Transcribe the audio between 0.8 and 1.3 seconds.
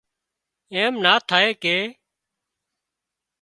نا